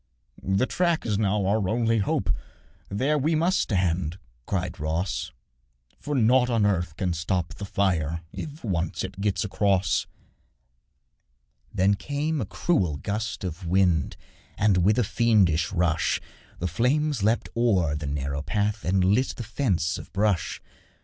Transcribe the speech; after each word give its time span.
'The 0.41 0.65
track 0.65 1.05
is 1.05 1.19
now 1.19 1.45
our 1.45 1.69
only 1.69 1.99
hope, 1.99 2.31
There 2.89 3.19
we 3.19 3.35
must 3.35 3.59
stand,' 3.59 4.17
cried 4.47 4.79
Ross, 4.79 5.31
'For 5.99 6.15
nought 6.15 6.49
on 6.49 6.65
earth 6.65 6.95
can 6.95 7.13
stop 7.13 7.53
the 7.53 7.65
fire 7.65 8.21
If 8.33 8.63
once 8.63 9.03
it 9.03 9.21
gets 9.21 9.43
across.' 9.43 10.07
Then 11.71 11.93
came 11.93 12.41
a 12.41 12.47
cruel 12.47 12.97
gust 12.97 13.43
of 13.43 13.67
wind, 13.67 14.17
And, 14.57 14.77
with 14.77 14.97
a 14.97 15.03
fiendish 15.03 15.71
rush, 15.71 16.19
The 16.57 16.67
flames 16.67 17.21
leapt 17.21 17.49
o'er 17.55 17.95
the 17.95 18.07
narrow 18.07 18.41
path 18.41 18.83
And 18.83 19.03
lit 19.05 19.35
the 19.35 19.43
fence 19.43 19.99
of 19.99 20.11
brush. 20.13 20.59